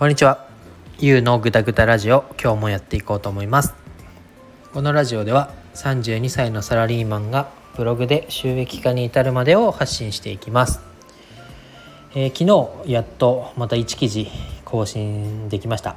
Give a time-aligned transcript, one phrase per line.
[0.00, 0.46] こんにちは。
[0.98, 3.74] ゆうのぐだぐだラジオ、今日もやっていこうと思います。
[4.72, 10.80] このラジオでは32歳のサラリーマンがブログで収益化に至るまでを発信していきます。
[12.14, 12.44] えー、昨
[12.86, 14.28] 日やっとまた1記事
[14.64, 15.96] 更新できました。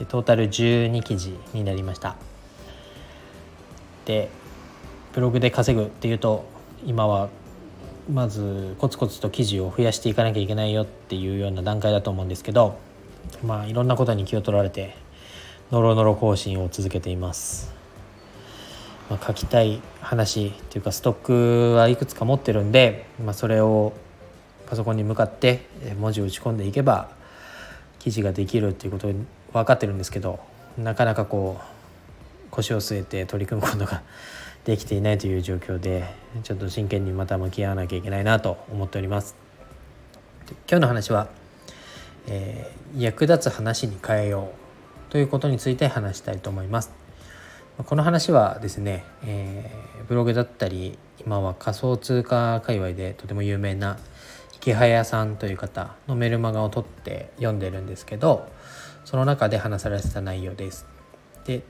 [0.00, 2.16] でトータル12記事になりました。
[4.04, 4.30] で
[5.12, 6.44] ブログで稼ぐっていうと
[6.84, 7.28] 今は
[8.12, 12.80] まずコツコツと記事を増やしていかなきゃいけないよっていうような段階だと思うんですけど
[13.44, 14.94] まあいろんなことに気を取られて
[15.70, 17.72] ノロノロ更新を続けています、
[19.10, 23.92] まあ、書きたい話っていうかストックはいくつか持ってるんで、まあ、それを
[24.66, 25.66] パソコンに向かって
[25.98, 27.10] 文字を打ち込んでいけば
[27.98, 29.08] 記事ができるっていうこと
[29.52, 30.40] 分かってるんですけど
[30.78, 34.02] なかなかこう腰を据えて取り組むことが
[34.64, 36.04] できていないという状況で
[36.44, 39.34] ちょっと真剣にまた向き合わなきゃいけないなと思っております。
[40.68, 41.28] 今日の話は、
[42.28, 44.52] えー、役立つ話に変えよ
[45.08, 46.90] うということについて話したいと思います。
[47.78, 53.98] この話はですね、えー、ブログだったり今は仮想通貨界隈でとても有名な
[54.56, 58.46] 池早さんという方のメルマガを取って読んでるんですけど
[59.04, 60.86] その中で話されてた内容です。
[61.44, 61.62] で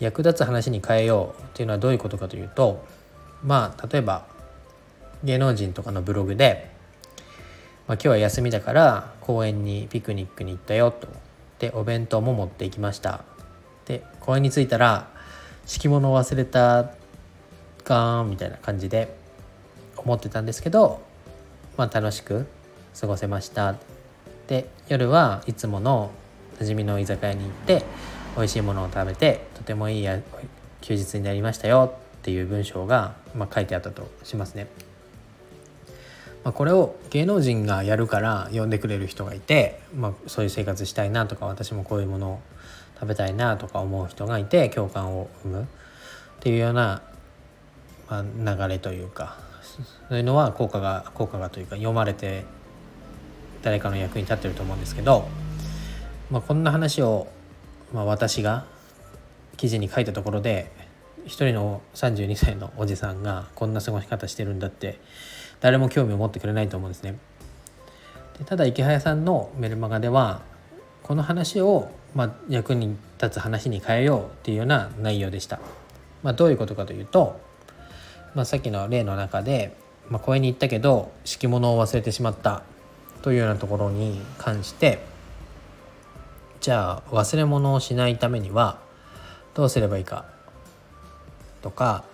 [0.00, 2.84] 役立つ話に変えようっていうのはどういうことかというと
[3.42, 4.26] まあ例えば
[5.24, 6.70] 芸能人とかのブログで、
[7.88, 11.08] まあ、今日は休みだから公園にピクニックに行ったよと
[11.58, 13.24] でお弁当も持っていきました
[13.86, 15.08] で公園に着いたら
[15.64, 16.92] 敷物を忘れた
[17.84, 19.16] ガーンみたいな感じで
[19.96, 21.00] 思ってたんですけど、
[21.78, 22.46] まあ、楽しく
[22.98, 23.74] 過ごせました
[24.48, 26.10] で夜はいつもの
[26.60, 27.84] 馴染みの居酒屋に行って
[28.36, 30.08] 美味しいものを食べてとてもいい
[30.82, 34.66] 休日になりましたよっていう文章が、まあ、書いてあったとしますね。
[36.44, 42.40] まあ、これを芸能人がやるから呼んでくれる人がいて、まあ、そういう生活したいなとか私もこういうものを
[43.00, 45.62] 食べたいなとか思う人がいて共感を生む。
[45.62, 45.66] っ
[46.40, 47.02] ていうような、
[48.08, 49.36] まあ、流れというか
[50.08, 52.44] そういうのは効果が効果がというか読まれて
[53.62, 55.28] 誰かの役に立ってると思うんですけど、
[56.30, 57.26] まあ、こんな話を
[57.92, 58.66] まあ、私が
[59.56, 60.70] 記事に書いたところで
[61.24, 64.98] 一人の32歳のおじさんがこんな過ごし方してるんだって
[65.60, 67.18] 誰も興味を持ってくれないと思うんですね。
[68.38, 70.42] でただ池早さんのメルマガでは
[71.02, 75.58] この話を、まあ、役に立つ話に変えようっていうような内容でした。
[76.22, 77.40] まあ、どういうことかというと、
[78.34, 79.76] まあ、さっきの例の中で、
[80.08, 82.62] まあ、公園に行ったけど敷物を忘れてしまった
[83.22, 85.00] というようなところに関して
[86.60, 88.78] じゃあ忘れ物をしないためには
[89.54, 90.24] どうすればいいか
[91.62, 92.04] とか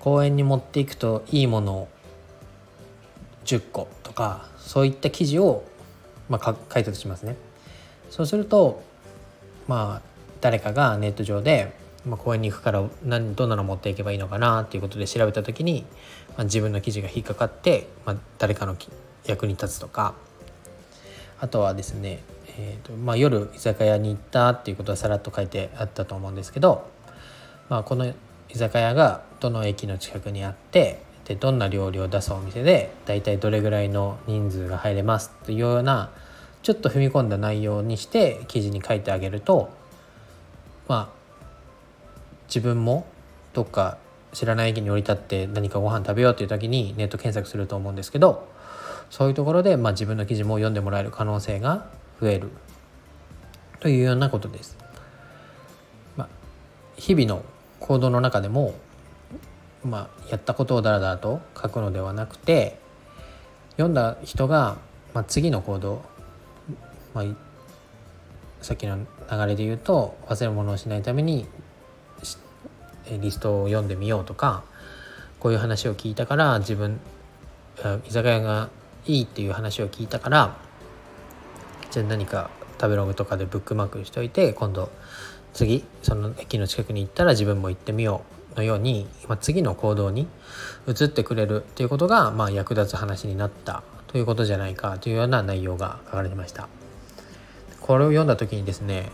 [0.00, 1.88] 公園に持っていくといいものを
[3.44, 5.64] 10個とかそういった記事を、
[6.28, 7.36] まあ、書いたとしますね。
[8.10, 8.82] そうすると
[9.66, 10.08] まあ
[10.40, 11.74] 誰かがネット上で、
[12.06, 15.84] まあ、公園に行くから何どんなの持っていけばいいのかなっていうことで調べた時に、
[16.36, 18.76] まあ、自分の記事が引っかかって、まあ、誰かの
[19.26, 20.14] 役に立つとか
[21.40, 22.22] あとはですね
[22.56, 26.88] えーとまあ、夜居酒屋に行ったっていうことはさらっと書いてあったと思うんですけど、
[27.68, 28.14] まあ、この居
[28.56, 36.10] 酒屋がどの駅の近くにあってでどんな料理を出すお店で大体どれぐらいの人数が入れますというような
[36.62, 39.70] ちょっと踏み込んだ内容にして記事に書いてあげると
[40.88, 41.44] まあ
[42.46, 43.06] 自分も
[43.52, 43.98] どっか
[44.32, 48.48] 知らない駅に降り立って何かご飯食べようっていう時にネット検索すると思うんですけど
[49.10, 51.86] そういうところで、まあ、自分の記事も読んでもらえる可能性が
[52.20, 52.50] 増える
[53.80, 54.76] というようなことです。
[56.16, 56.28] まあ、
[56.96, 57.44] 日々の
[57.80, 58.74] 行動の中でも、
[59.84, 62.78] まあ、やったことをだらだらと書くのではなくて
[63.72, 64.78] 読んだ人が、
[65.12, 66.02] まあ、次の行動、
[67.12, 67.24] まあ、
[68.62, 69.04] さっきの流
[69.46, 71.46] れで言うと忘れ物をしないために
[73.20, 74.64] リストを読んでみようとか
[75.38, 76.98] こういう話を聞いたから自分
[78.06, 78.70] 居酒屋が
[79.06, 80.56] いいっていう話を聞いたから
[81.90, 84.90] じゃあ何か食べログとかでブックマークしといて今度
[85.52, 88.43] 次その駅の近くに行ったら自分も行ってみよう。
[88.56, 90.26] のように、まあ、次の行動に
[90.88, 96.68] 移ってくれるということが、まあ、役立つ話になったということじゃないかというような内容が書かれてました。
[97.80, 99.10] これを読んだ時にですね、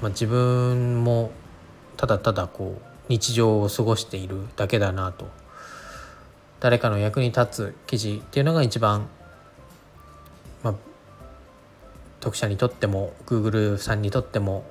[0.00, 1.30] まあ、自分も
[1.96, 5.28] ただただこう日常を過ごしているだけだなと
[6.58, 9.06] 誰かの役に立つ記事っていうのが一番、
[10.62, 10.74] まあ、
[12.20, 14.64] 読者にとっても Google さんにとっても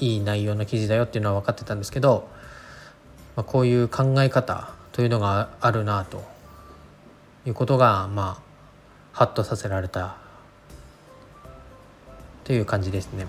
[0.00, 2.28] いい内容の記事だよっていうのは分かってたんですけど、
[3.36, 6.22] まあ、こういう考え方というのがあるなと
[7.46, 8.42] いうことがまあ
[9.12, 10.16] ハッとさせられた
[12.44, 13.26] という感じですね。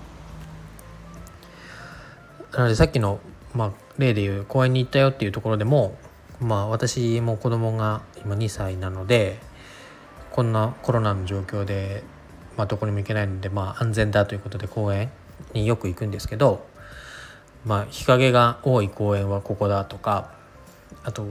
[2.52, 3.20] なのでさっきの、
[3.54, 5.98] まあ、例でいう公園に行ったよっていうところでも、
[6.40, 9.38] まあ、私も子供が今2歳なので
[10.30, 12.02] こんなコロナの状況で、
[12.56, 15.10] まあ、どこにも行けないので、まあ、安全だということで公園
[15.52, 16.66] によく行くんですけど、
[17.66, 20.30] まあ、日陰が多い公園はここだとか
[21.02, 21.26] あと、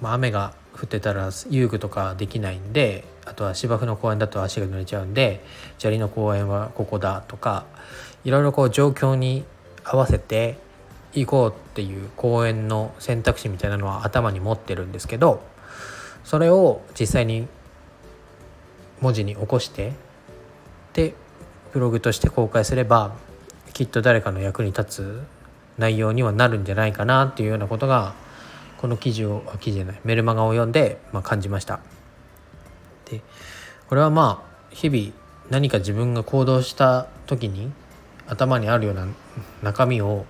[0.00, 5.44] まあ、雨が降ってたら遊具とかできないんであとは芝生の公園だと足が濡れちゃうんで
[5.78, 7.66] 砂利の公園はここだとか
[8.24, 9.44] いろいろこう状況に
[9.84, 10.58] 合わせて
[11.12, 15.42] 行こうっていう公園の選択肢みたいなのは頭に持ってるんですけど
[16.22, 17.48] それを実際に
[19.00, 19.92] 文字に起こして
[20.92, 21.14] で
[21.72, 23.16] ブログとして公開すれば
[23.72, 25.39] きっと誰かの役に立つ
[25.80, 28.14] 内容にはなるんじゃないかなっていうようなことが
[28.76, 31.80] この記事を記事じゃないメルマガを読んで、まあ、感じました。
[33.10, 33.22] で
[33.88, 35.12] これはまあ日々
[35.48, 37.72] 何か自分が行動した時に
[38.28, 39.06] 頭にあるような
[39.62, 40.26] 中身を、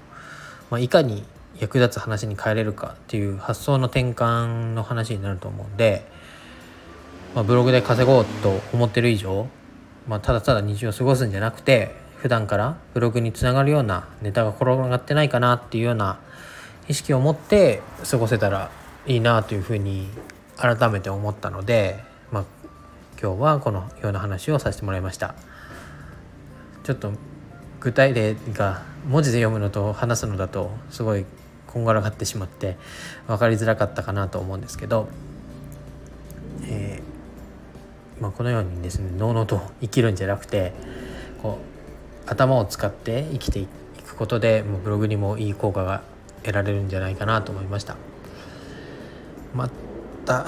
[0.70, 1.25] まあ、いかに
[1.58, 6.06] 役立つ話に変えれるかっていう発想の転換の話になると思うんで、
[7.35, 9.46] まあ、ブログで稼ごうと思ってる以上、
[10.08, 16.20] まあ、ただただ日常を過ごすんじゃなくて普段からブログにつながるようなネタが転がってないかなっていうような
[16.87, 18.70] 意識を持って過ごせたら
[19.06, 20.06] いいなというふうに
[20.56, 22.44] 改めて思ったので、まあ、
[23.20, 25.34] 今日はこのような話をさせてもらいました。
[26.82, 27.12] ちょっと
[27.81, 31.25] 具体例が文字で読むのと話すのだとすごい
[31.67, 32.76] こんがらがってしまって
[33.26, 35.08] 分かりづらかったかなと思うんですけど、
[36.64, 40.72] えー、まあ、このようにですねのうのうと生きるんじゃなくて
[41.40, 41.69] こう
[42.31, 43.67] 頭を使って生きてい
[44.06, 46.03] くことでもうブログにもいい効果が
[46.43, 47.97] 得られるんじゃないかなと思いました。
[49.55, 49.69] ま
[50.25, 50.47] た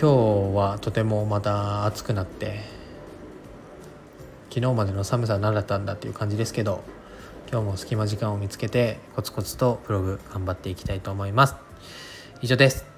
[0.00, 2.60] 今日はとてもまた暑くなって
[4.48, 6.82] 昨日までの寒さは何だったんだっていう感じですけど
[7.50, 11.56] 今日も隙間時間を見つけてコツコツとブログ頑張っていきたいと思います
[12.40, 12.91] 以上です